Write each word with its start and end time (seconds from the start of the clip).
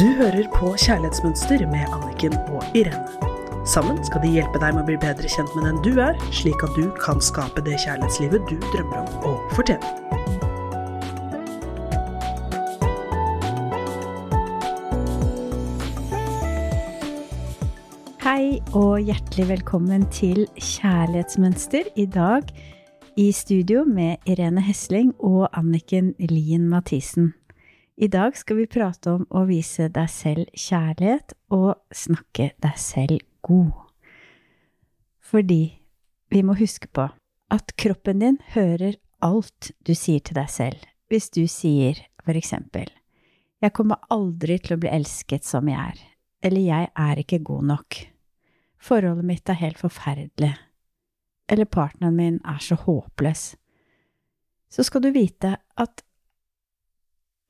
Du 0.00 0.06
hører 0.16 0.46
på 0.54 0.70
Kjærlighetsmønster 0.80 1.60
med 1.68 1.82
Anniken 1.92 2.32
og 2.48 2.62
Irene. 2.74 3.66
Sammen 3.68 3.98
skal 4.06 4.22
de 4.22 4.30
hjelpe 4.32 4.56
deg 4.62 4.72
med 4.72 4.80
å 4.80 4.88
bli 4.88 4.94
bedre 4.96 5.28
kjent 5.28 5.50
med 5.52 5.66
den 5.68 5.80
du 5.84 5.98
er, 6.00 6.14
slik 6.32 6.62
at 6.64 6.72
du 6.72 6.86
kan 7.02 7.18
skape 7.20 7.60
det 7.66 7.74
kjærlighetslivet 7.82 8.46
du 8.48 8.54
drømmer 8.72 9.02
om 9.02 9.26
å 9.28 9.32
fortjene. 9.52 9.84
Hei 18.24 18.56
og 18.72 19.04
hjertelig 19.04 19.50
velkommen 19.52 20.08
til 20.16 20.46
Kjærlighetsmønster. 20.56 21.92
I 22.00 22.08
dag 22.08 22.48
i 23.20 23.28
studio 23.36 23.84
med 23.84 24.24
Irene 24.24 24.64
Hesling 24.64 25.12
og 25.18 25.50
Anniken 25.52 26.14
Lien 26.16 26.70
Mathisen. 26.72 27.34
I 28.00 28.08
dag 28.08 28.36
skal 28.36 28.56
vi 28.56 28.64
prate 28.64 29.12
om 29.12 29.26
å 29.28 29.42
vise 29.44 29.90
deg 29.92 30.06
selv 30.08 30.48
kjærlighet 30.56 31.34
og 31.52 31.74
snakke 31.92 32.46
deg 32.64 32.78
selv 32.80 33.20
god. 33.44 33.74
Fordi 35.20 35.64
vi 36.32 36.40
må 36.40 36.56
huske 36.56 36.88
på 36.88 37.10
at 37.52 37.74
kroppen 37.76 38.24
din 38.24 38.40
hører 38.54 38.96
alt 39.20 39.72
du 39.84 39.92
sier 39.92 40.24
til 40.24 40.40
deg 40.40 40.48
selv. 40.48 40.88
Hvis 41.12 41.28
du 41.36 41.44
sier 41.44 42.00
for 42.24 42.38
eksempel 42.40 42.88
Jeg 43.60 43.76
kommer 43.76 44.00
aldri 44.08 44.56
til 44.56 44.78
å 44.78 44.80
bli 44.80 44.88
elsket 44.88 45.44
som 45.44 45.68
jeg 45.68 45.76
er. 45.76 45.98
Eller 46.40 46.64
jeg 46.64 46.90
er 46.96 47.20
ikke 47.20 47.44
god 47.44 47.66
nok. 47.74 47.98
Forholdet 48.80 49.28
mitt 49.28 49.52
er 49.52 49.60
helt 49.60 49.76
forferdelig. 49.76 50.54
Eller 51.52 51.68
partneren 51.68 52.16
min 52.16 52.40
er 52.48 52.64
så 52.64 52.80
håpløs. 52.80 53.50
Så 54.72 54.88
skal 54.88 55.04
du 55.04 55.12
vite 55.12 55.58
at 55.76 56.00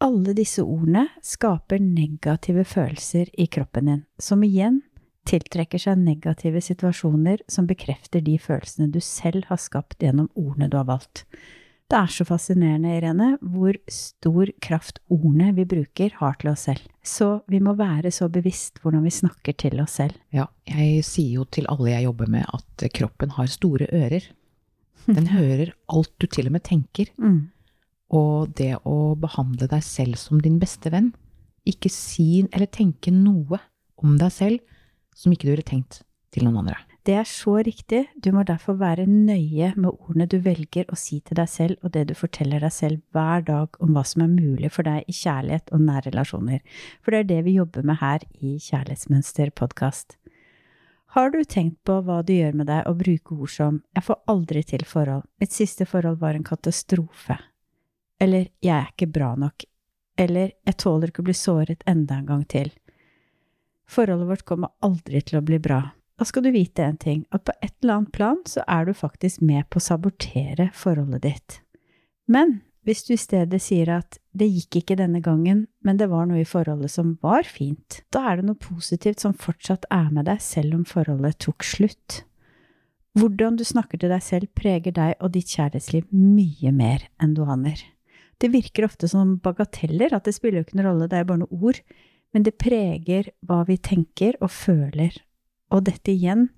alle 0.00 0.34
disse 0.36 0.64
ordene 0.64 1.06
skaper 1.24 1.80
negative 1.82 2.64
følelser 2.64 3.30
i 3.40 3.46
kroppen 3.52 3.90
din, 3.90 4.04
som 4.18 4.42
igjen 4.46 4.80
tiltrekker 5.28 5.82
seg 5.82 6.00
negative 6.00 6.62
situasjoner 6.64 7.42
som 7.50 7.68
bekrefter 7.68 8.24
de 8.24 8.38
følelsene 8.40 8.88
du 8.92 9.00
selv 9.04 9.46
har 9.50 9.60
skapt 9.60 10.00
gjennom 10.00 10.30
ordene 10.34 10.70
du 10.72 10.78
har 10.80 10.88
valgt. 10.88 11.26
Det 11.90 11.98
er 11.98 12.12
så 12.14 12.24
fascinerende, 12.24 12.92
Irene, 12.94 13.28
hvor 13.42 13.74
stor 13.90 14.52
kraft 14.62 15.00
ordene 15.10 15.50
vi 15.56 15.64
bruker, 15.66 16.12
har 16.20 16.36
til 16.38 16.52
oss 16.52 16.68
selv. 16.68 16.84
Så 17.02 17.40
vi 17.50 17.58
må 17.58 17.74
være 17.74 18.12
så 18.14 18.28
bevisst 18.30 18.78
hvordan 18.80 19.02
vi 19.04 19.12
snakker 19.14 19.56
til 19.58 19.80
oss 19.82 19.98
selv. 19.98 20.14
Ja, 20.30 20.46
jeg 20.70 21.02
sier 21.06 21.40
jo 21.40 21.48
til 21.50 21.66
alle 21.72 21.90
jeg 21.90 22.06
jobber 22.06 22.30
med 22.30 22.46
at 22.46 22.86
kroppen 22.94 23.34
har 23.34 23.50
store 23.50 23.90
ører. 23.90 24.28
Den 25.10 25.32
hører 25.36 25.74
alt 25.90 26.14
du 26.22 26.28
til 26.30 26.46
og 26.46 26.54
med 26.54 26.64
tenker. 26.70 27.10
Mm. 27.18 27.50
Og 28.16 28.50
det 28.58 28.74
å 28.88 29.14
behandle 29.20 29.68
deg 29.70 29.82
selv 29.86 30.18
som 30.18 30.40
din 30.42 30.58
beste 30.62 30.90
venn, 30.90 31.12
ikke 31.68 31.92
si 31.92 32.42
eller 32.50 32.70
tenke 32.72 33.12
noe 33.14 33.60
om 34.00 34.16
deg 34.18 34.32
selv 34.34 34.78
som 35.16 35.32
ikke 35.32 35.46
du 35.46 35.52
ville 35.54 35.66
tenkt 35.66 36.02
til 36.34 36.46
noen 36.46 36.62
andre. 36.62 36.78
Det 37.06 37.14
er 37.16 37.24
så 37.24 37.54
riktig, 37.64 38.02
du 38.20 38.28
må 38.36 38.42
derfor 38.44 38.76
være 38.76 39.06
nøye 39.08 39.70
med 39.72 39.88
ordene 39.88 40.26
du 40.28 40.36
velger 40.44 40.90
å 40.92 40.98
si 41.00 41.22
til 41.24 41.38
deg 41.38 41.48
selv 41.48 41.86
og 41.86 41.94
det 41.94 42.04
du 42.10 42.12
forteller 42.14 42.60
deg 42.60 42.74
selv 42.76 43.00
hver 43.16 43.46
dag 43.46 43.78
om 43.80 43.94
hva 43.96 44.02
som 44.04 44.26
er 44.26 44.32
mulig 44.32 44.68
for 44.74 44.84
deg 44.84 45.08
i 45.08 45.14
kjærlighet 45.16 45.72
og 45.72 45.86
nære 45.86 46.10
relasjoner, 46.10 46.60
for 47.00 47.16
det 47.16 47.22
er 47.22 47.30
det 47.30 47.40
vi 47.48 47.56
jobber 47.56 47.88
med 47.88 48.02
her 48.02 48.26
i 48.44 48.58
Kjærlighetsmønster 48.60 49.52
podkast. 49.56 50.18
Har 51.16 51.32
du 51.32 51.40
tenkt 51.42 51.80
på 51.88 51.96
hva 52.04 52.20
det 52.22 52.36
gjør 52.36 52.60
med 52.60 52.68
deg 52.70 52.84
å 52.86 52.94
bruke 53.00 53.34
ord 53.34 53.54
som 53.56 53.80
jeg 53.96 54.06
får 54.06 54.20
aldri 54.30 54.62
til 54.74 54.84
forhold, 54.86 55.24
mitt 55.40 55.56
siste 55.56 55.88
forhold 55.88 56.20
var 56.20 56.36
en 56.36 56.46
katastrofe, 56.46 57.40
eller 58.20 58.50
jeg 58.60 58.76
er 58.76 58.92
ikke 58.92 59.10
bra 59.14 59.32
nok, 59.38 59.64
eller 60.20 60.52
jeg 60.66 60.78
tåler 60.82 61.10
ikke 61.10 61.24
å 61.24 61.28
bli 61.30 61.36
såret 61.36 61.84
enda 61.88 62.20
en 62.20 62.28
gang 62.28 62.44
til. 62.44 62.70
Forholdet 63.90 64.28
vårt 64.28 64.46
kommer 64.46 64.74
aldri 64.84 65.22
til 65.26 65.40
å 65.40 65.44
bli 65.44 65.58
bra. 65.62 65.82
Da 66.20 66.26
skal 66.28 66.44
du 66.44 66.50
vite 66.52 66.84
en 66.84 66.98
ting, 67.00 67.24
at 67.32 67.46
på 67.48 67.54
et 67.64 67.72
eller 67.80 67.96
annet 67.96 68.12
plan 68.12 68.40
så 68.46 68.62
er 68.68 68.84
du 68.86 68.92
faktisk 68.94 69.40
med 69.40 69.66
på 69.72 69.80
å 69.80 69.86
sabotere 69.86 70.68
forholdet 70.76 71.24
ditt. 71.24 71.60
Men 72.28 72.60
hvis 72.86 73.02
du 73.06 73.14
i 73.14 73.20
stedet 73.20 73.60
sier 73.64 73.90
at 73.92 74.18
det 74.36 74.48
gikk 74.48 74.80
ikke 74.80 74.98
denne 75.00 75.22
gangen, 75.24 75.64
men 75.84 75.98
det 76.00 76.10
var 76.12 76.28
noe 76.28 76.42
i 76.42 76.48
forholdet 76.48 76.92
som 76.92 77.14
var 77.24 77.48
fint, 77.48 78.02
da 78.12 78.26
er 78.30 78.40
det 78.40 78.48
noe 78.48 78.60
positivt 78.60 79.24
som 79.24 79.36
fortsatt 79.36 79.88
er 79.92 80.08
med 80.12 80.28
deg 80.28 80.40
selv 80.44 80.76
om 80.78 80.84
forholdet 80.88 81.40
tok 81.44 81.66
slutt. 81.66 82.22
Hvordan 83.18 83.56
du 83.58 83.64
snakker 83.66 84.00
til 84.00 84.12
deg 84.12 84.22
selv 84.22 84.52
preger 84.56 84.94
deg 84.94 85.16
og 85.18 85.32
ditt 85.34 85.50
kjærlighetsliv 85.50 86.06
mye 86.14 86.72
mer 86.72 87.08
enn 87.20 87.34
du 87.34 87.42
aner. 87.42 87.80
Det 88.40 88.48
virker 88.52 88.86
ofte 88.86 89.08
som 89.10 89.36
bagateller, 89.44 90.14
at 90.16 90.24
det 90.24 90.34
spiller 90.36 90.60
jo 90.60 90.68
ikke 90.68 90.78
noen 90.78 90.88
rolle, 90.88 91.10
det 91.10 91.18
er 91.18 91.28
bare 91.28 91.42
noen 91.42 91.64
ord, 91.68 91.80
men 92.32 92.46
det 92.46 92.56
preger 92.60 93.32
hva 93.46 93.62
vi 93.68 93.76
tenker 93.76 94.38
og 94.40 94.52
føler. 94.54 95.16
Og 95.74 95.84
dette 95.86 96.14
igjen 96.14 96.48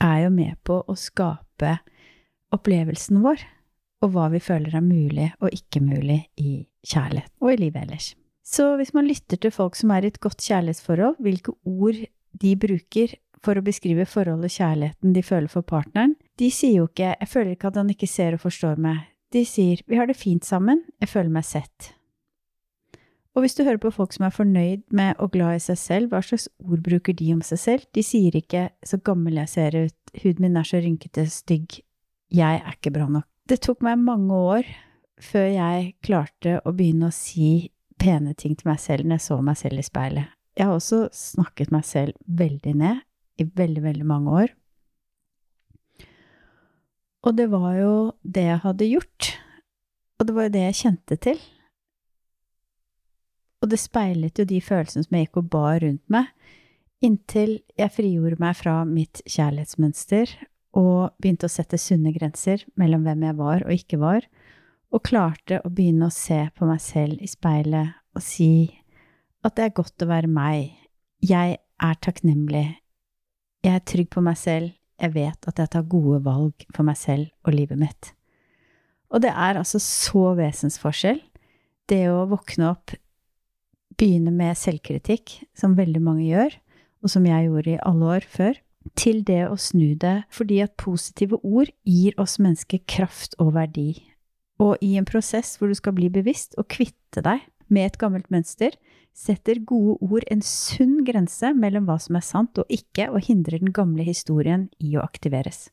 er 0.00 0.26
jo 0.26 0.30
med 0.34 0.60
på 0.64 0.78
å 0.86 0.96
skape 0.98 1.78
opplevelsen 2.54 3.20
vår, 3.24 3.42
og 4.00 4.14
hva 4.14 4.30
vi 4.32 4.40
føler 4.40 4.76
er 4.78 4.84
mulig 4.84 5.28
og 5.42 5.52
ikke 5.52 5.82
mulig 5.84 6.22
i 6.40 6.62
kjærlighet 6.86 7.32
og 7.42 7.52
i 7.52 7.58
livet 7.60 7.84
ellers. 7.84 8.12
Så 8.46 8.72
hvis 8.78 8.94
man 8.96 9.06
lytter 9.06 9.38
til 9.38 9.52
folk 9.54 9.76
som 9.78 9.92
er 9.94 10.06
i 10.06 10.10
et 10.10 10.20
godt 10.22 10.40
kjærlighetsforhold, 10.42 11.20
hvilke 11.22 11.54
ord 11.68 11.98
de 12.40 12.54
bruker 12.58 13.12
for 13.44 13.56
å 13.56 13.64
beskrive 13.64 14.06
forholdet 14.08 14.50
og 14.50 14.56
kjærligheten 14.56 15.14
de 15.16 15.22
føler 15.24 15.52
for 15.52 15.66
partneren, 15.66 16.16
de 16.40 16.50
sier 16.50 16.80
jo 16.80 16.88
ikke 16.88 17.14
'jeg 17.18 17.28
føler 17.28 17.50
ikke 17.52 17.68
at 17.68 17.76
han 17.76 17.90
ikke 17.90 18.08
ser 18.08 18.32
og 18.34 18.40
forstår 18.40 18.76
meg', 18.76 19.04
de 19.32 19.44
sier 19.44 19.82
'vi 19.86 19.96
har 19.96 20.06
det 20.06 20.16
fint 20.16 20.44
sammen, 20.44 20.84
jeg 21.00 21.08
føler 21.08 21.30
meg 21.30 21.44
sett'. 21.44 21.92
Og 23.34 23.42
hvis 23.42 23.54
du 23.54 23.62
hører 23.64 23.78
på 23.78 23.92
folk 23.94 24.12
som 24.12 24.24
er 24.26 24.34
fornøyd 24.34 24.82
med 24.90 25.14
og 25.18 25.30
glad 25.32 25.54
i 25.54 25.62
seg 25.62 25.78
selv, 25.78 26.08
hva 26.10 26.20
slags 26.20 26.48
ord 26.66 26.82
bruker 26.82 27.14
de 27.14 27.32
om 27.32 27.42
seg 27.42 27.58
selv? 27.58 27.86
De 27.94 28.02
sier 28.02 28.34
ikke 28.34 28.70
'så 28.84 29.02
gammel 29.02 29.34
jeg 29.34 29.48
ser 29.48 29.70
ut', 29.70 30.22
'huden 30.22 30.40
min 30.40 30.56
er 30.56 30.62
så 30.62 30.82
rynkete, 30.82 31.26
stygg', 31.30 31.80
'jeg 32.30 32.62
er 32.66 32.72
ikke 32.72 32.92
bra 32.92 33.06
nok'. 33.06 33.28
Det 33.48 33.60
tok 33.60 33.82
meg 33.82 33.98
mange 33.98 34.34
år 34.34 34.64
før 35.20 35.46
jeg 35.46 35.94
klarte 36.02 36.60
å 36.64 36.72
begynne 36.72 37.06
å 37.08 37.12
si 37.12 37.70
pene 37.98 38.34
ting 38.34 38.56
til 38.56 38.68
meg 38.68 38.80
selv 38.80 39.04
når 39.04 39.18
jeg 39.18 39.20
så 39.20 39.40
meg 39.42 39.56
selv 39.56 39.78
i 39.78 39.82
speilet. 39.82 40.26
Jeg 40.56 40.66
har 40.66 40.74
også 40.74 41.08
snakket 41.12 41.70
meg 41.70 41.84
selv 41.84 42.12
veldig 42.26 42.74
ned 42.76 43.00
i 43.38 43.44
veldig, 43.44 43.82
veldig 43.82 44.06
mange 44.06 44.30
år. 44.30 44.48
Og 47.26 47.36
det 47.36 47.50
var 47.52 47.74
jo 47.76 47.94
det 48.24 48.46
jeg 48.46 48.62
hadde 48.62 48.88
gjort, 48.88 49.30
og 50.20 50.28
det 50.28 50.36
var 50.36 50.46
jo 50.46 50.54
det 50.54 50.66
jeg 50.66 50.78
kjente 50.78 51.18
til. 51.20 51.40
Og 53.60 53.68
det 53.68 53.80
speilet 53.80 54.40
jo 54.40 54.46
de 54.48 54.60
følelsene 54.64 55.04
som 55.04 55.16
jeg 55.16 55.28
gikk 55.28 55.42
og 55.42 55.50
bar 55.52 55.82
rundt 55.84 56.04
meg, 56.12 56.30
inntil 57.04 57.58
jeg 57.78 57.92
frigjorde 57.92 58.40
meg 58.40 58.56
fra 58.56 58.80
mitt 58.88 59.22
kjærlighetsmønster 59.28 60.32
og 60.80 61.16
begynte 61.20 61.48
å 61.48 61.52
sette 61.52 61.80
sunne 61.80 62.12
grenser 62.14 62.64
mellom 62.80 63.04
hvem 63.04 63.24
jeg 63.26 63.38
var 63.40 63.64
og 63.66 63.74
ikke 63.74 64.00
var, 64.00 64.26
og 64.90 65.04
klarte 65.06 65.60
å 65.64 65.70
begynne 65.70 66.08
å 66.08 66.14
se 66.14 66.42
på 66.56 66.66
meg 66.68 66.80
selv 66.82 67.20
i 67.22 67.28
speilet 67.30 67.96
og 68.16 68.24
si 68.24 68.70
at 69.46 69.56
det 69.56 69.68
er 69.68 69.76
godt 69.76 70.04
å 70.04 70.10
være 70.10 70.28
meg, 70.28 70.72
jeg 71.24 71.56
er 71.60 72.00
takknemlig, 72.04 72.66
jeg 73.64 73.76
er 73.76 73.84
trygg 73.86 74.10
på 74.12 74.22
meg 74.24 74.36
selv, 74.40 74.72
jeg 75.00 75.14
vet 75.14 75.48
at 75.48 75.60
jeg 75.60 75.72
tar 75.72 75.88
gode 75.90 76.20
valg 76.24 76.66
for 76.74 76.86
meg 76.86 76.98
selv 77.00 77.30
og 77.46 77.56
livet 77.56 77.80
mitt. 77.80 78.12
Og 79.10 79.24
det 79.24 79.32
er 79.32 79.58
altså 79.58 79.80
så 79.82 80.34
vesensforskjell, 80.38 81.20
det 81.90 82.04
å 82.12 82.26
våkne 82.30 82.70
opp 82.70 82.94
begynne 83.98 84.32
med 84.32 84.58
selvkritikk, 84.58 85.40
som 85.56 85.76
veldig 85.78 86.02
mange 86.04 86.28
gjør, 86.28 86.54
og 87.02 87.12
som 87.12 87.26
jeg 87.26 87.48
gjorde 87.48 87.74
i 87.74 87.80
alle 87.86 88.12
år 88.16 88.26
før, 88.28 88.60
til 88.96 89.20
det 89.26 89.42
å 89.48 89.58
snu 89.60 89.94
det, 90.00 90.22
fordi 90.32 90.60
at 90.64 90.78
positive 90.80 91.40
ord 91.44 91.68
gir 91.88 92.16
oss 92.20 92.38
mennesker 92.40 92.80
kraft 92.88 93.36
og 93.42 93.54
verdi. 93.56 94.02
Og 94.60 94.80
i 94.84 94.94
en 95.00 95.08
prosess 95.08 95.56
hvor 95.58 95.70
du 95.70 95.76
skal 95.76 95.96
bli 95.96 96.10
bevisst 96.12 96.56
og 96.60 96.68
kvitte 96.72 97.24
deg 97.24 97.44
med 97.72 97.90
et 97.90 98.00
gammelt 98.00 98.28
mønster, 98.32 98.74
setter 99.16 99.60
gode 99.66 99.98
ord 100.00 100.24
en 100.30 100.42
sunn 100.44 101.00
grense 101.04 101.52
mellom 101.56 101.88
hva 101.88 101.98
som 102.00 102.16
er 102.18 102.24
sant 102.24 102.60
og 102.60 102.70
ikke, 102.72 103.10
og 103.10 103.26
hindrer 103.26 103.60
den 103.60 103.74
gamle 103.76 104.06
historien 104.06 104.68
i 104.78 104.96
å 104.96 105.04
aktiveres. 105.04 105.68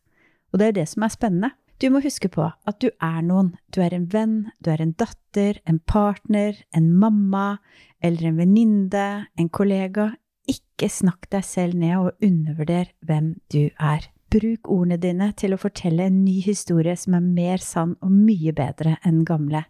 Og 0.52 0.62
det 0.62 0.68
er 0.68 0.78
det 0.80 0.88
som 0.92 1.06
er 1.06 1.14
spennende. 1.14 1.54
Du 1.78 1.92
må 1.94 2.02
huske 2.02 2.30
på 2.34 2.42
at 2.42 2.80
du 2.82 2.88
er 2.90 3.20
noen. 3.22 3.52
Du 3.70 3.84
er 3.86 3.94
en 3.94 4.08
venn, 4.10 4.48
du 4.66 4.72
er 4.74 4.82
en 4.82 4.96
datter, 4.98 5.60
en 5.70 5.78
partner, 5.80 6.58
en 6.74 6.90
mamma 6.98 7.60
eller 8.02 8.32
en 8.32 8.40
venninne, 8.42 9.08
en 9.38 9.50
kollega. 9.54 10.10
Ikke 10.50 10.90
snakk 10.90 11.30
deg 11.34 11.46
selv 11.46 11.78
ned 11.78 11.98
og 12.00 12.24
undervurder 12.24 12.90
hvem 13.06 13.36
du 13.54 13.68
er. 13.78 14.10
Bruk 14.34 14.68
ordene 14.74 14.98
dine 15.00 15.30
til 15.40 15.54
å 15.54 15.62
fortelle 15.62 16.08
en 16.10 16.24
ny 16.26 16.40
historie 16.44 16.98
som 17.00 17.16
er 17.20 17.24
mer 17.24 17.62
sann 17.64 17.94
og 18.02 18.12
mye 18.12 18.56
bedre 18.58 18.98
enn 19.06 19.22
gamle. 19.28 19.62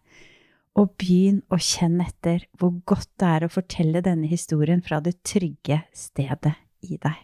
Og 0.78 0.92
begynn 1.00 1.42
å 1.50 1.58
kjenne 1.58 2.06
etter 2.06 2.46
hvor 2.60 2.76
godt 2.86 3.10
det 3.18 3.32
er 3.32 3.46
å 3.46 3.54
fortelle 3.54 4.04
denne 4.06 4.30
historien 4.30 4.84
fra 4.86 5.00
det 5.02 5.18
trygge 5.26 5.82
stedet 5.96 6.54
i 6.86 7.00
deg. 7.02 7.18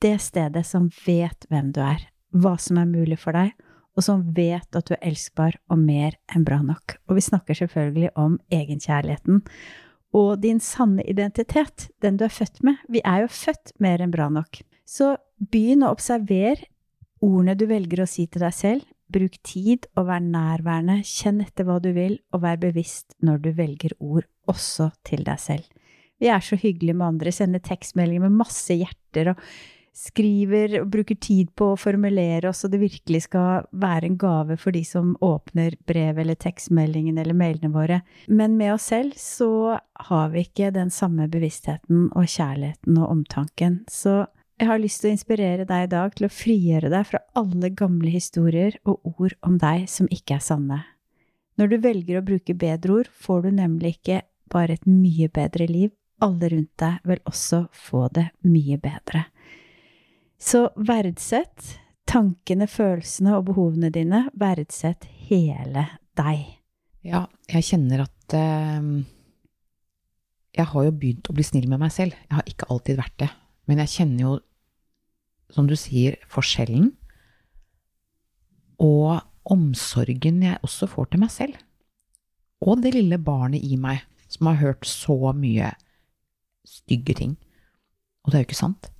Det 0.00 0.14
stedet 0.22 0.62
som 0.64 0.86
vet 1.04 1.44
hvem 1.50 1.74
du 1.74 1.82
er, 1.84 2.06
hva 2.30 2.54
som 2.62 2.78
er 2.80 2.88
mulig 2.88 3.18
for 3.20 3.36
deg, 3.36 3.50
og 3.98 4.06
som 4.06 4.22
vet 4.36 4.78
at 4.78 4.86
du 4.86 4.94
er 4.94 5.02
elskbar 5.10 5.58
og 5.68 5.82
mer 5.82 6.14
enn 6.30 6.46
bra 6.46 6.60
nok. 6.64 6.96
Og 7.10 7.18
vi 7.18 7.26
snakker 7.26 7.58
selvfølgelig 7.58 8.12
om 8.20 8.38
egenkjærligheten, 8.54 9.42
og 10.16 10.40
din 10.42 10.58
sanne 10.62 11.04
identitet, 11.06 11.88
den 12.02 12.16
du 12.18 12.24
er 12.26 12.34
født 12.34 12.62
med. 12.66 12.80
Vi 12.90 13.02
er 13.06 13.24
jo 13.24 13.34
født 13.34 13.74
mer 13.82 14.02
enn 14.02 14.14
bra 14.14 14.30
nok. 14.32 14.62
Så 14.86 15.14
begynn 15.52 15.84
å 15.86 15.92
observere 15.94 16.66
ordene 17.22 17.54
du 17.58 17.66
velger 17.70 18.02
å 18.02 18.08
si 18.10 18.26
til 18.26 18.42
deg 18.42 18.56
selv. 18.56 18.88
Bruk 19.10 19.40
tid 19.46 19.88
og 19.98 20.06
vær 20.10 20.22
nærværende, 20.22 21.00
kjenn 21.06 21.42
etter 21.44 21.66
hva 21.66 21.80
du 21.82 21.90
vil, 21.96 22.18
og 22.34 22.44
vær 22.44 22.60
bevisst 22.62 23.16
når 23.26 23.42
du 23.44 23.50
velger 23.58 23.96
ord, 23.98 24.28
også 24.50 24.90
til 25.06 25.26
deg 25.26 25.42
selv. 25.42 25.66
Vi 26.20 26.28
er 26.28 26.42
så 26.44 26.58
hyggelige 26.60 26.96
med 26.96 27.14
andre, 27.14 27.32
sender 27.32 27.62
tekstmeldinger 27.64 28.28
med 28.28 28.42
masse 28.42 28.76
hjerter 28.76 29.32
og 29.32 29.44
skriver 29.96 30.76
og 30.80 30.90
bruker 30.92 31.18
tid 31.20 31.50
på 31.58 31.72
å 31.72 31.78
formulere 31.80 32.50
oss, 32.50 32.62
og 32.64 32.72
det 32.72 32.80
virkelig 32.82 33.24
skal 33.26 33.66
være 33.82 34.08
en 34.08 34.18
gave 34.20 34.56
for 34.60 34.74
de 34.74 34.82
som 34.86 35.12
åpner 35.24 35.76
brev 35.88 36.20
eller 36.22 36.38
tekstmeldingen 36.40 37.18
eller 37.20 37.36
mailene 37.36 37.72
våre. 37.74 38.00
Men 38.28 38.56
med 38.60 38.76
oss 38.76 38.90
selv 38.92 39.16
så 39.20 39.78
har 40.10 40.30
vi 40.34 40.46
ikke 40.46 40.70
den 40.76 40.92
samme 40.94 41.28
bevisstheten 41.32 42.08
og 42.14 42.28
kjærligheten 42.30 43.00
og 43.00 43.10
omtanken. 43.16 43.80
Så 43.90 44.22
jeg 44.60 44.68
har 44.68 44.80
lyst 44.80 45.00
til 45.00 45.08
å 45.08 45.14
inspirere 45.14 45.64
deg 45.64 45.86
i 45.86 45.90
dag 45.90 46.12
til 46.16 46.26
å 46.26 46.32
frigjøre 46.32 46.90
deg 46.92 47.06
fra 47.08 47.20
alle 47.38 47.70
gamle 47.72 48.10
historier 48.12 48.74
og 48.84 49.00
ord 49.08 49.34
om 49.46 49.56
deg 49.60 49.86
som 49.88 50.08
ikke 50.12 50.36
er 50.36 50.44
sanne. 50.44 50.82
Når 51.56 51.70
du 51.72 51.76
velger 51.84 52.20
å 52.20 52.26
bruke 52.26 52.56
bedre 52.56 52.98
ord, 53.00 53.08
får 53.08 53.46
du 53.46 53.50
nemlig 53.56 53.94
ikke 53.96 54.20
bare 54.52 54.76
et 54.76 54.84
mye 54.88 55.30
bedre 55.32 55.68
liv, 55.70 55.94
alle 56.20 56.50
rundt 56.52 56.74
deg 56.80 57.00
vil 57.08 57.22
også 57.30 57.62
få 57.72 58.06
det 58.12 58.26
mye 58.44 58.76
bedre. 58.80 59.24
Så 60.40 60.66
verdsett 60.76 61.78
tankene, 62.10 62.68
følelsene 62.68 63.38
og 63.38 63.46
behovene 63.48 63.90
dine. 63.94 64.26
Verdsett 64.36 65.06
hele 65.30 65.86
deg. 66.20 66.44
Ja, 67.06 67.24
jeg 67.48 67.64
kjenner 67.64 68.04
at 68.04 68.36
eh, 68.36 68.88
Jeg 70.58 70.66
har 70.72 70.84
jo 70.84 70.92
begynt 70.92 71.30
å 71.30 71.36
bli 71.36 71.44
snill 71.46 71.68
med 71.70 71.80
meg 71.80 71.92
selv. 71.94 72.16
Jeg 72.28 72.36
har 72.36 72.48
ikke 72.52 72.68
alltid 72.68 73.00
vært 73.00 73.16
det. 73.22 73.30
Men 73.70 73.84
jeg 73.84 73.94
kjenner 73.94 74.24
jo, 74.24 74.32
som 75.54 75.68
du 75.68 75.76
sier, 75.78 76.18
forskjellen. 76.30 76.90
Og 78.80 79.20
omsorgen 79.50 80.42
jeg 80.44 80.60
også 80.64 80.88
får 80.90 81.10
til 81.10 81.22
meg 81.24 81.32
selv. 81.34 81.58
Og 82.60 82.82
det 82.84 82.94
lille 82.94 83.18
barnet 83.18 83.64
i 83.64 83.78
meg 83.80 84.04
som 84.30 84.50
har 84.50 84.60
hørt 84.60 84.86
så 84.86 85.32
mye 85.36 85.72
stygge 86.66 87.16
ting. 87.18 87.36
Og 88.24 88.30
det 88.30 88.38
er 88.38 88.44
jo 88.44 88.50
ikke 88.50 88.62
sant. 88.62 88.90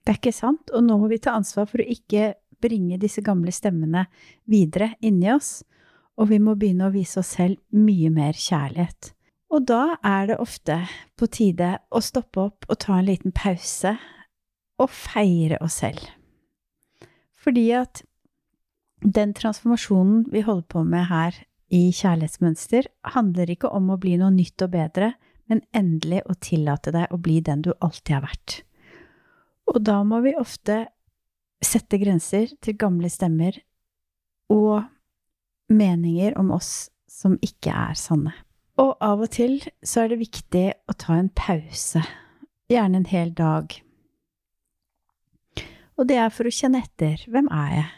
Det 0.00 0.14
er 0.14 0.18
ikke 0.18 0.34
sant, 0.34 0.72
og 0.72 0.84
nå 0.84 0.96
må 0.98 1.10
vi 1.10 1.20
ta 1.22 1.34
ansvar 1.36 1.68
for 1.68 1.82
å 1.82 1.90
ikke 1.92 2.32
bringe 2.60 2.98
disse 3.00 3.22
gamle 3.24 3.52
stemmene 3.52 4.06
videre 4.48 4.94
inni 5.04 5.28
oss, 5.32 5.60
og 6.16 6.30
vi 6.32 6.40
må 6.42 6.56
begynne 6.58 6.88
å 6.88 6.94
vise 6.94 7.20
oss 7.20 7.34
selv 7.36 7.60
mye 7.76 8.10
mer 8.12 8.36
kjærlighet. 8.36 9.12
Og 9.50 9.66
da 9.68 9.96
er 10.06 10.30
det 10.30 10.40
ofte 10.40 10.78
på 11.18 11.28
tide 11.32 11.74
å 11.90 12.02
stoppe 12.04 12.42
opp 12.48 12.66
og 12.68 12.80
ta 12.82 12.98
en 12.98 13.08
liten 13.08 13.34
pause 13.36 13.96
og 14.80 14.90
feire 14.92 15.60
oss 15.64 15.80
selv. 15.82 16.02
Fordi 17.40 17.70
at 17.76 18.02
den 19.00 19.32
transformasjonen 19.36 20.26
vi 20.32 20.42
holder 20.44 20.68
på 20.68 20.84
med 20.84 21.06
her 21.08 21.36
i 21.70 21.88
Kjærlighetsmønster, 21.94 22.88
handler 23.14 23.52
ikke 23.52 23.70
om 23.72 23.92
å 23.92 23.98
bli 24.00 24.16
noe 24.20 24.32
nytt 24.34 24.60
og 24.66 24.72
bedre, 24.74 25.14
men 25.50 25.62
endelig 25.74 26.24
å 26.30 26.36
tillate 26.42 26.92
deg 26.94 27.10
å 27.10 27.18
bli 27.22 27.38
den 27.46 27.62
du 27.64 27.72
alltid 27.78 28.16
har 28.18 28.26
vært. 28.26 28.60
Og 29.70 29.78
da 29.86 30.00
må 30.06 30.20
vi 30.24 30.34
ofte 30.38 30.82
sette 31.62 32.00
grenser 32.00 32.50
til 32.62 32.78
gamle 32.80 33.10
stemmer 33.12 33.60
og 34.50 34.82
meninger 35.70 36.34
om 36.40 36.50
oss 36.56 36.90
som 37.10 37.36
ikke 37.44 37.70
er 37.70 37.98
sanne. 37.98 38.34
Og 38.80 38.96
av 39.04 39.22
og 39.22 39.30
til 39.34 39.60
så 39.84 40.04
er 40.04 40.12
det 40.12 40.22
viktig 40.22 40.66
å 40.88 40.96
ta 40.98 41.18
en 41.20 41.30
pause, 41.36 42.02
gjerne 42.70 43.02
en 43.02 43.10
hel 43.10 43.34
dag. 43.36 43.74
Og 45.98 46.06
det 46.08 46.18
er 46.20 46.30
for 46.32 46.48
å 46.48 46.52
kjenne 46.54 46.82
etter 46.84 47.22
hvem 47.30 47.48
er 47.54 47.72
jeg? 47.78 47.88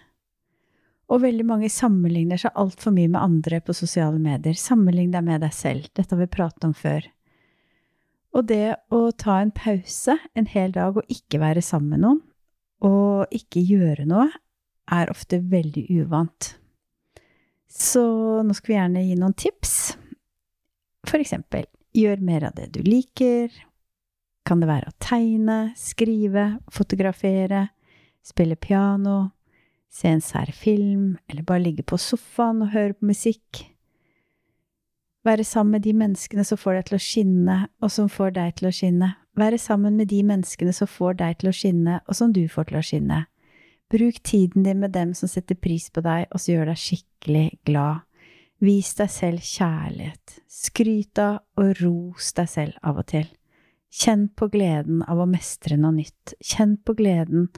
Og 1.12 1.20
veldig 1.26 1.44
mange 1.44 1.68
sammenligner 1.68 2.40
seg 2.40 2.56
altfor 2.56 2.94
mye 2.96 3.10
med 3.12 3.20
andre 3.20 3.60
på 3.60 3.74
sosiale 3.76 4.20
medier. 4.22 4.56
Sammenlign 4.56 5.12
deg 5.12 5.26
med 5.26 5.42
deg 5.44 5.52
selv. 5.52 5.90
Dette 5.92 6.14
har 6.14 6.22
vi 6.22 6.30
pratet 6.30 6.64
om 6.64 6.72
før. 6.76 7.04
Og 8.32 8.46
det 8.48 8.78
å 8.94 9.10
ta 9.12 9.42
en 9.42 9.52
pause 9.52 10.16
en 10.38 10.48
hel 10.48 10.72
dag 10.72 10.96
og 10.96 11.12
ikke 11.12 11.42
være 11.42 11.64
sammen 11.64 11.92
med 11.92 12.04
noen, 12.06 12.22
og 12.82 13.34
ikke 13.34 13.60
gjøre 13.60 14.06
noe, 14.08 14.30
er 14.92 15.12
ofte 15.12 15.38
veldig 15.52 15.84
uvant. 16.00 16.54
Så 17.68 18.02
nå 18.44 18.56
skal 18.56 18.72
vi 18.72 18.78
gjerne 18.78 19.04
gi 19.04 19.18
noen 19.20 19.36
tips. 19.36 19.74
For 21.08 21.20
eksempel, 21.20 21.68
gjør 21.96 22.24
mer 22.24 22.48
av 22.48 22.56
det 22.56 22.70
du 22.74 22.80
liker. 22.84 23.52
Kan 24.48 24.60
det 24.62 24.68
være 24.70 24.90
å 24.90 24.96
tegne, 25.02 25.60
skrive, 25.78 26.48
fotografere, 26.72 27.68
spille 28.26 28.56
piano, 28.56 29.32
se 29.92 30.08
en 30.08 30.22
sær 30.24 30.52
film, 30.54 31.18
eller 31.28 31.44
bare 31.46 31.62
ligge 31.62 31.84
på 31.84 31.98
sofaen 32.00 32.62
og 32.64 32.72
høre 32.74 32.96
på 32.96 33.10
musikk? 33.12 33.66
Være 35.24 35.44
sammen 35.46 35.76
med 35.76 35.84
de 35.84 35.92
menneskene 35.94 36.44
som 36.44 36.58
får 36.58 36.80
deg 36.80 36.86
til 36.88 36.98
å 36.98 37.02
skinne, 37.02 37.58
og 37.82 37.92
som 37.94 38.08
får 38.10 38.32
deg 38.38 38.56
til 38.58 38.70
å 38.70 38.72
skinne. 38.74 39.10
Være 39.38 39.58
sammen 39.58 39.94
med 39.96 40.10
de 40.10 40.22
menneskene 40.26 40.72
som 40.74 40.90
får 40.90 41.20
deg 41.20 41.36
til 41.40 41.50
å 41.52 41.54
skinne, 41.54 42.00
og 42.08 42.18
som 42.18 42.32
du 42.34 42.42
får 42.50 42.70
til 42.70 42.80
å 42.80 42.86
skinne. 42.86 43.20
Bruk 43.92 44.18
tiden 44.24 44.64
din 44.66 44.80
med 44.80 44.94
dem 44.96 45.12
som 45.14 45.30
setter 45.30 45.54
pris 45.54 45.90
på 45.92 46.02
deg, 46.02 46.26
og 46.32 46.40
som 46.40 46.54
gjør 46.54 46.72
deg 46.72 46.80
skikkelig 46.80 47.44
glad. 47.68 48.02
Vis 48.62 48.92
deg 48.98 49.10
selv 49.10 49.46
kjærlighet. 49.46 50.36
Skryt 50.48 51.18
av 51.22 51.40
og 51.58 51.70
ros 51.82 52.32
deg 52.36 52.50
selv 52.50 52.82
av 52.82 53.00
og 53.02 53.08
til. 53.12 53.30
Kjenn 53.92 54.28
på 54.32 54.48
gleden 54.50 55.02
av 55.04 55.20
å 55.20 55.28
mestre 55.28 55.76
noe 55.76 55.92
nytt. 55.96 56.34
Kjenn 56.40 56.78
på 56.80 56.94
gleden 56.96 57.50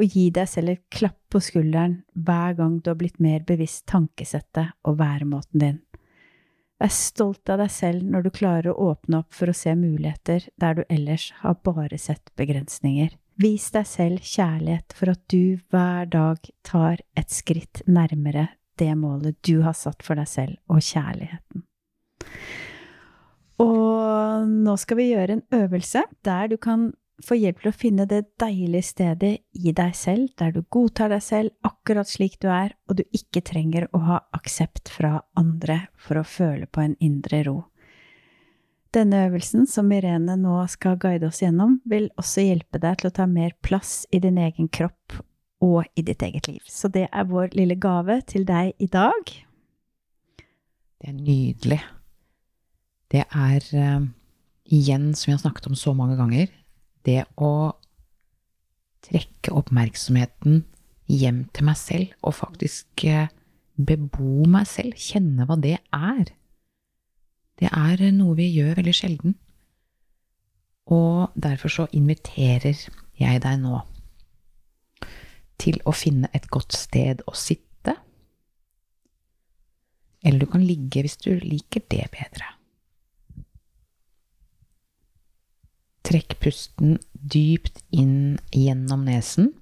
og 0.00 0.16
gi 0.16 0.30
deg 0.32 0.48
selv 0.48 0.72
et 0.72 0.82
klapp 0.92 1.18
på 1.30 1.42
skulderen 1.44 2.00
hver 2.16 2.56
gang 2.58 2.78
du 2.80 2.90
har 2.90 2.98
blitt 3.00 3.20
mer 3.20 3.44
bevisst 3.46 3.84
tankesettet 3.90 4.72
og 4.88 4.98
væremåten 5.00 5.62
din. 5.62 5.80
Vær 6.80 6.92
stolt 6.96 7.50
av 7.52 7.60
deg 7.60 7.72
selv 7.74 8.06
når 8.08 8.24
du 8.24 8.30
klarer 8.32 8.70
å 8.72 8.92
åpne 8.94 9.20
opp 9.20 9.36
for 9.36 9.52
å 9.52 9.56
se 9.56 9.74
muligheter 9.76 10.46
der 10.60 10.78
du 10.78 10.86
ellers 10.88 11.28
har 11.42 11.58
bare 11.66 11.98
sett 12.00 12.32
begrensninger. 12.40 13.12
Vis 13.40 13.68
deg 13.74 13.88
selv 13.88 14.24
kjærlighet 14.24 14.96
for 14.96 15.12
at 15.12 15.20
du 15.32 15.60
hver 15.72 16.08
dag 16.08 16.48
tar 16.64 17.04
et 17.20 17.32
skritt 17.32 17.82
nærmere 17.84 18.48
det 18.80 18.94
målet 18.96 19.36
du 19.44 19.60
har 19.60 19.76
satt 19.76 20.00
for 20.04 20.16
deg 20.16 20.28
selv, 20.28 20.56
og 20.72 20.80
kjærligheten. 20.80 21.66
Og 23.60 24.48
nå 24.48 24.76
skal 24.80 24.96
vi 24.96 25.10
gjøre 25.10 25.36
en 25.36 25.44
øvelse 25.52 26.06
der 26.24 26.48
du 26.48 26.56
kan 26.56 26.90
få 27.24 27.36
hjelp 27.38 27.62
til 27.62 27.70
å 27.70 27.76
finne 27.76 28.06
det 28.08 28.22
deilige 28.40 28.88
stedet 28.90 29.32
i 29.52 29.72
deg 29.76 29.94
selv, 29.96 30.30
der 30.40 30.52
du 30.54 30.62
godtar 30.72 31.12
deg 31.12 31.22
selv 31.24 31.52
akkurat 31.66 32.08
slik 32.08 32.38
du 32.42 32.48
er, 32.52 32.74
og 32.88 33.00
du 33.00 33.04
ikke 33.16 33.42
trenger 33.46 33.88
å 33.96 34.02
ha 34.06 34.20
aksept 34.36 34.92
fra 34.92 35.20
andre 35.38 35.82
for 36.00 36.20
å 36.20 36.26
føle 36.26 36.68
på 36.70 36.84
en 36.84 36.96
indre 37.00 37.42
ro. 37.48 37.58
Denne 38.90 39.22
øvelsen, 39.28 39.68
som 39.70 39.90
Irene 39.94 40.34
nå 40.34 40.56
skal 40.70 40.98
guide 40.98 41.28
oss 41.28 41.38
gjennom, 41.44 41.78
vil 41.86 42.08
også 42.18 42.42
hjelpe 42.42 42.80
deg 42.82 42.98
til 42.98 43.10
å 43.10 43.16
ta 43.20 43.26
mer 43.30 43.54
plass 43.62 44.02
i 44.10 44.18
din 44.22 44.40
egen 44.42 44.66
kropp 44.66 45.20
og 45.62 45.84
i 45.94 46.02
ditt 46.02 46.24
eget 46.26 46.48
liv. 46.50 46.64
Så 46.66 46.90
det 46.90 47.06
er 47.06 47.28
vår 47.30 47.54
lille 47.54 47.76
gave 47.78 48.18
til 48.26 48.46
deg 48.48 48.74
i 48.82 48.88
dag. 48.90 49.30
Det 51.00 51.12
er 51.12 51.16
nydelig. 51.16 51.80
Det 53.10 53.22
er 53.26 53.68
uh, 53.78 54.08
igjen, 54.70 55.12
som 55.14 55.30
vi 55.30 55.36
har 55.36 55.42
snakket 55.44 55.70
om 55.70 55.78
så 55.78 55.94
mange 55.94 56.18
ganger, 56.18 56.50
det 57.06 57.24
å 57.40 57.72
trekke 59.06 59.54
oppmerksomheten 59.56 60.64
hjem 61.10 61.44
til 61.54 61.66
meg 61.66 61.78
selv 61.80 62.26
og 62.26 62.36
faktisk 62.38 63.04
eh, 63.08 63.30
bebo 63.80 64.44
meg 64.50 64.68
selv, 64.68 64.98
kjenne 64.98 65.46
hva 65.48 65.56
det 65.60 65.78
er. 65.96 66.32
Det 67.60 67.70
er 67.70 68.04
noe 68.16 68.36
vi 68.38 68.48
gjør 68.52 68.76
veldig 68.80 68.96
sjelden. 68.96 69.36
Og 70.90 71.32
derfor 71.38 71.72
så 71.72 71.86
inviterer 71.96 72.76
jeg 73.20 73.42
deg 73.44 73.58
nå 73.62 73.82
til 75.60 75.76
å 75.84 75.92
finne 75.92 76.30
et 76.36 76.48
godt 76.52 76.74
sted 76.76 77.20
å 77.28 77.34
sitte. 77.36 77.94
Eller 80.24 80.40
du 80.40 80.48
kan 80.50 80.64
ligge 80.64 81.04
hvis 81.04 81.20
du 81.20 81.34
liker 81.36 81.84
det 81.92 82.06
bedre. 82.14 82.48
Trekk 86.10 86.40
pusten 86.42 86.96
dypt 87.12 87.84
inn 87.94 88.40
gjennom 88.50 89.04
nesen. 89.06 89.52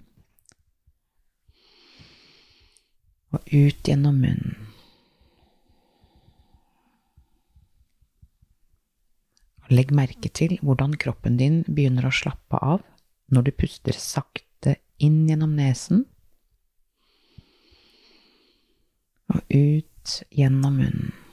Og 3.36 3.52
ut 3.52 3.90
gjennom 3.90 4.16
munnen. 4.16 4.56
Legg 9.68 9.92
merke 9.92 10.30
til 10.32 10.56
hvordan 10.64 10.96
kroppen 10.96 11.36
din 11.36 11.60
begynner 11.68 12.08
å 12.08 12.14
slappe 12.16 12.56
av 12.64 12.80
når 13.28 13.50
du 13.50 13.56
puster 13.60 13.92
sakte 14.00 14.78
inn 15.04 15.26
gjennom 15.28 15.52
nesen 15.58 16.06
og 19.28 19.44
ut 19.52 20.22
gjennom 20.32 20.80
munnen. 20.80 21.27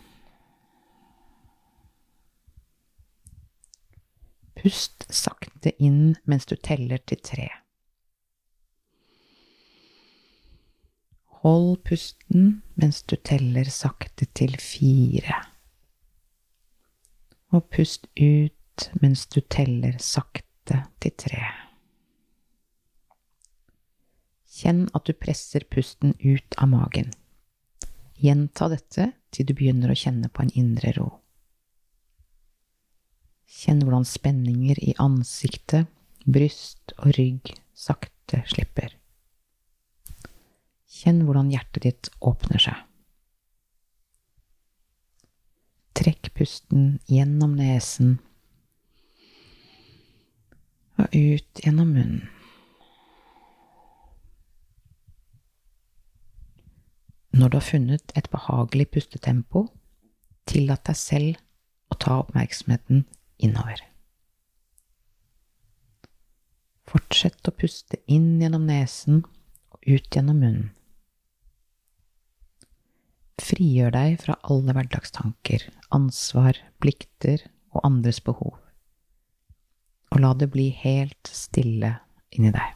Pust 4.65 5.05
sakte 5.13 5.69
inn 5.77 6.15
mens 6.25 6.47
du 6.49 6.55
teller 6.57 6.97
til 7.05 7.19
tre. 7.21 7.43
Hold 11.43 11.83
pusten 11.85 12.63
mens 12.73 13.03
du 13.05 13.13
teller 13.29 13.69
sakte 13.69 14.25
til 14.33 14.55
fire. 14.57 15.37
Og 17.53 17.67
pust 17.69 18.09
ut 18.17 18.87
mens 19.03 19.27
du 19.29 19.37
teller 19.53 19.99
sakte 20.01 20.79
til 20.97 21.13
tre. 21.13 21.43
Kjenn 24.49 24.87
at 24.97 25.05
du 25.05 25.13
presser 25.13 25.67
pusten 25.69 26.17
ut 26.25 26.57
av 26.57 26.73
magen. 26.73 27.13
Gjenta 28.17 28.71
dette 28.73 29.11
til 29.29 29.45
du 29.45 29.53
begynner 29.53 29.93
å 29.93 29.99
kjenne 30.07 30.33
på 30.33 30.41
en 30.41 30.55
indre 30.57 30.95
ro. 30.97 31.11
Kjenn 33.45 33.83
hvordan 33.85 34.05
spenninger 34.09 34.79
i 34.81 34.95
ansiktet, 35.01 35.87
bryst 36.25 36.95
og 36.97 37.13
rygg 37.19 37.53
sakte 37.77 38.41
slipper. 38.49 38.95
Kjenn 40.89 41.21
hvordan 41.27 41.51
hjertet 41.53 41.85
ditt 41.85 42.09
åpner 42.25 42.61
seg. 42.61 42.77
Trekk 45.95 46.31
pusten 46.35 46.97
gjennom 47.07 47.53
nesen 47.59 48.17
og 50.99 51.11
ut 51.11 51.61
gjennom 51.61 51.91
munnen. 51.91 52.23
Når 57.35 57.51
du 57.51 57.57
har 57.57 57.67
funnet 57.67 58.13
et 58.15 58.29
behagelig 58.31 58.87
pustetempo, 58.95 59.65
tillat 60.47 60.85
deg 60.87 60.95
selv 60.95 61.41
å 61.91 61.97
ta 61.99 62.21
oppmerksomheten 62.21 63.03
innover. 63.37 63.81
Fortsett 66.85 67.49
å 67.49 67.53
puste 67.55 67.99
inn 68.11 68.37
gjennom 68.41 68.67
nesen 68.69 69.23
og 69.73 69.79
ut 69.83 70.07
gjennom 70.15 70.39
munnen. 70.39 70.71
Frigjør 73.41 73.91
deg 73.91 74.15
fra 74.21 74.37
alle 74.47 74.73
hverdagstanker, 74.77 75.65
ansvar, 75.93 76.57
plikter 76.79 77.43
og 77.75 77.83
andres 77.83 78.21
behov, 78.23 78.55
og 80.13 80.21
la 80.23 80.31
det 80.39 80.47
bli 80.53 80.69
helt 80.79 81.27
stille 81.27 81.97
inni 82.31 82.53
deg. 82.55 82.71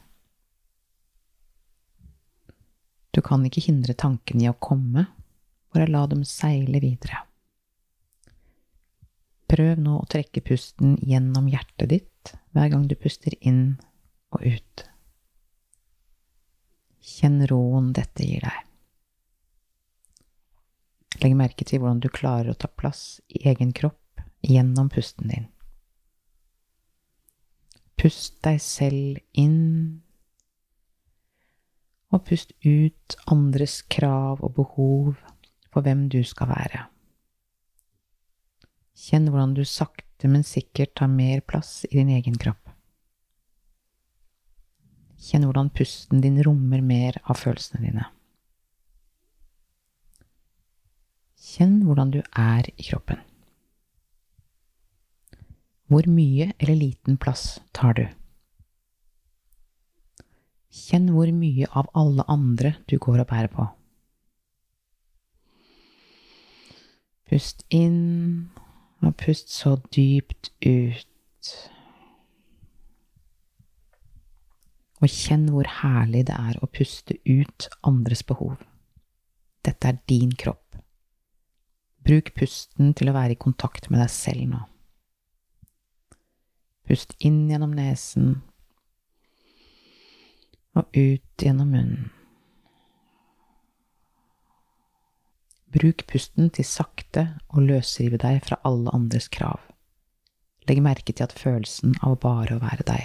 Du 3.10 3.22
kan 3.24 3.42
ikke 3.46 3.64
hindre 3.64 3.96
tankene 3.98 4.44
i 4.44 4.52
å 4.52 4.58
komme, 4.60 5.08
bare 5.72 5.88
la 5.90 6.04
dem 6.10 6.22
seile 6.28 6.82
videre. 6.82 7.24
Prøv 9.50 9.80
nå 9.82 9.96
å 9.98 10.08
trekke 10.10 10.42
pusten 10.46 10.94
gjennom 11.02 11.48
hjertet 11.50 11.90
ditt 11.90 12.34
hver 12.54 12.70
gang 12.70 12.84
du 12.86 12.94
puster 12.94 13.34
inn 13.40 13.80
og 14.30 14.44
ut. 14.46 14.84
Kjenn 17.02 17.40
roen 17.50 17.90
dette 17.96 18.26
gir 18.26 18.44
deg. 18.46 18.66
Legg 21.20 21.34
merke 21.36 21.66
til 21.66 21.82
hvordan 21.82 21.98
du 22.00 22.06
klarer 22.12 22.52
å 22.52 22.58
ta 22.58 22.70
plass 22.70 23.18
i 23.28 23.42
egen 23.50 23.74
kropp 23.76 24.22
gjennom 24.46 24.88
pusten 24.92 25.32
din. 25.32 25.48
Pust 28.00 28.38
deg 28.46 28.62
selv 28.64 29.18
inn, 29.36 30.00
og 32.10 32.24
pust 32.30 32.54
ut 32.64 33.18
andres 33.30 33.80
krav 33.92 34.40
og 34.46 34.54
behov 34.56 35.18
for 35.70 35.84
hvem 35.84 36.06
du 36.10 36.22
skal 36.26 36.48
være. 36.54 36.86
Kjenn 38.96 39.30
hvordan 39.30 39.54
du 39.56 39.64
sakte, 39.64 40.28
men 40.28 40.44
sikkert 40.44 40.94
tar 40.98 41.08
mer 41.08 41.40
plass 41.40 41.84
i 41.88 41.96
din 41.96 42.10
egen 42.12 42.36
kropp. 42.40 42.70
Kjenn 45.20 45.44
hvordan 45.44 45.70
pusten 45.76 46.22
din 46.24 46.40
rommer 46.44 46.80
mer 46.84 47.20
av 47.24 47.40
følelsene 47.40 47.84
dine. 47.86 48.06
Kjenn 51.40 51.82
hvordan 51.86 52.12
du 52.14 52.20
er 52.36 52.68
i 52.76 52.86
kroppen. 52.90 53.20
Hvor 55.90 56.06
mye 56.06 56.52
eller 56.58 56.76
liten 56.78 57.16
plass 57.18 57.58
tar 57.74 57.96
du? 57.98 58.04
Kjenn 60.70 61.08
hvor 61.10 61.32
mye 61.34 61.66
av 61.74 61.88
alle 61.98 62.24
andre 62.30 62.76
du 62.86 62.94
går 63.02 63.24
og 63.24 63.30
bærer 63.32 63.50
på. 63.50 63.66
Pust 67.30 67.64
inn, 67.74 68.50
og 69.00 69.16
pust 69.16 69.52
så 69.52 69.76
dypt 69.94 70.50
ut. 70.66 71.52
Og 75.00 75.08
kjenn 75.08 75.46
hvor 75.48 75.68
herlig 75.80 76.26
det 76.28 76.36
er 76.36 76.58
å 76.60 76.68
puste 76.68 77.16
ut 77.24 77.68
andres 77.88 78.22
behov. 78.28 78.58
Dette 79.64 79.88
er 79.88 80.02
din 80.10 80.34
kropp. 80.36 80.76
Bruk 82.04 82.32
pusten 82.36 82.94
til 82.96 83.10
å 83.10 83.16
være 83.16 83.36
i 83.36 83.40
kontakt 83.40 83.88
med 83.90 84.00
deg 84.02 84.12
selv 84.12 84.46
nå. 84.52 84.60
Pust 86.88 87.12
inn 87.24 87.44
gjennom 87.48 87.72
nesen 87.76 88.40
og 90.76 90.88
ut 90.96 91.44
gjennom 91.44 91.72
munnen. 91.72 92.19
Bruk 95.70 96.02
pusten 96.10 96.50
til 96.50 96.66
sakte 96.66 97.26
å 97.54 97.62
løsrive 97.62 98.18
deg 98.18 98.40
fra 98.46 98.58
alle 98.66 98.90
andres 98.96 99.28
krav. 99.30 99.60
Legg 100.66 100.82
merke 100.82 101.14
til 101.14 101.28
at 101.28 101.36
følelsen 101.36 101.94
av 102.06 102.18
bare 102.24 102.56
å 102.56 102.62
være 102.62 102.86
deg. 102.88 103.04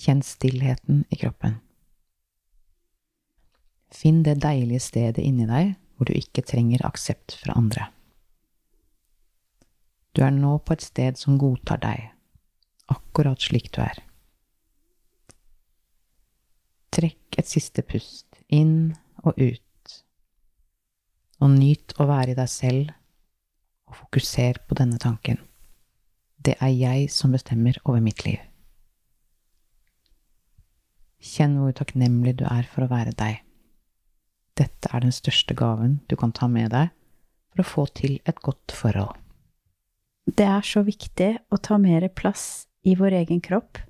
Kjenn 0.00 0.24
stillheten 0.26 1.04
i 1.10 1.18
kroppen. 1.20 1.60
Finn 3.94 4.22
det 4.26 4.40
deilige 4.42 4.82
stedet 4.82 5.22
inni 5.22 5.46
deg 5.46 5.74
hvor 5.94 6.10
du 6.10 6.14
ikke 6.18 6.42
trenger 6.46 6.82
aksept 6.86 7.34
fra 7.42 7.54
andre. 7.58 7.90
Du 10.16 10.22
er 10.26 10.34
nå 10.34 10.56
på 10.66 10.74
et 10.74 10.82
sted 10.82 11.18
som 11.18 11.38
godtar 11.38 11.78
deg, 11.82 12.06
akkurat 12.90 13.38
slik 13.38 13.70
du 13.74 13.82
er. 13.84 14.00
Trekk 16.90 17.38
et 17.38 17.50
siste 17.50 17.84
pust, 17.86 18.26
inn 18.50 18.96
og 19.22 19.38
ut, 19.38 19.62
og 21.40 21.54
nyt 21.54 21.94
å 21.98 22.06
være 22.08 22.34
i 22.34 22.38
deg 22.38 22.50
selv, 22.52 22.92
og 23.88 23.96
fokuser 24.04 24.60
på 24.68 24.76
denne 24.78 25.00
tanken. 25.02 25.40
Det 26.40 26.54
er 26.62 26.72
jeg 26.72 27.10
som 27.12 27.34
bestemmer 27.34 27.76
over 27.84 28.00
mitt 28.04 28.24
liv. 28.24 28.38
Kjenn 31.20 31.58
hvor 31.60 31.74
takknemlig 31.76 32.38
du 32.40 32.46
er 32.48 32.68
for 32.70 32.86
å 32.86 32.92
være 32.92 33.12
deg. 33.16 33.42
Dette 34.56 34.88
er 34.92 35.04
den 35.04 35.12
største 35.12 35.56
gaven 35.56 35.98
du 36.08 36.16
kan 36.20 36.32
ta 36.36 36.48
med 36.48 36.72
deg 36.72 36.92
for 37.50 37.62
å 37.62 37.68
få 37.68 37.84
til 37.96 38.18
et 38.28 38.40
godt 38.44 38.72
forhold. 38.76 39.16
Det 40.30 40.46
er 40.46 40.64
så 40.64 40.84
viktig 40.86 41.32
å 41.50 41.58
ta 41.60 41.76
mer 41.80 42.06
plass 42.14 42.66
i 42.86 42.94
vår 42.96 43.16
egen 43.24 43.40
kropp 43.44 43.80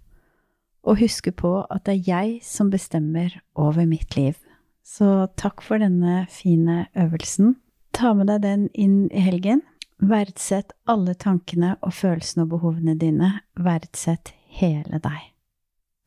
og 0.87 1.01
huske 1.03 1.33
på 1.37 1.53
at 1.69 1.85
det 1.87 1.99
er 1.99 2.07
jeg 2.09 2.39
som 2.47 2.71
bestemmer 2.73 3.35
over 3.55 3.87
mitt 3.87 4.17
liv. 4.17 4.39
Så 4.91 5.29
takk 5.39 5.63
for 5.63 5.79
denne 5.79 6.25
fine 6.31 6.87
øvelsen. 6.99 7.55
Ta 7.95 8.11
med 8.15 8.27
deg 8.31 8.43
den 8.43 8.69
inn 8.75 9.05
i 9.15 9.23
helgen. 9.23 9.63
Verdsett 10.01 10.73
alle 10.91 11.15
tankene 11.15 11.77
og 11.85 11.93
følelsene 11.95 12.47
og 12.47 12.57
behovene 12.57 12.97
dine. 12.99 13.31
Verdsett 13.55 14.33
hele 14.59 14.99
deg. 15.05 15.29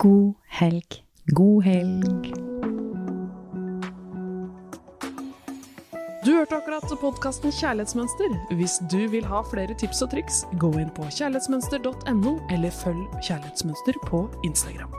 God 0.04 0.34
helg. 0.60 1.00
God 1.32 1.64
helg! 1.64 2.34
Du 6.24 6.32
hørte 6.32 6.56
akkurat 6.56 6.88
podkasten 7.00 7.52
Kjærlighetsmønster. 7.52 8.36
Hvis 8.56 8.78
du 8.92 9.08
vil 9.12 9.28
ha 9.28 9.44
flere 9.48 9.76
tips 9.80 10.04
og 10.04 10.12
triks, 10.16 10.44
gå 10.60 10.72
inn 10.80 10.92
på 10.96 11.08
kjærlighetsmønster.no, 11.08 12.38
eller 12.52 12.76
følg 12.84 13.04
Kjærlighetsmønster 13.24 14.00
på 14.08 14.26
Instagram. 14.48 14.92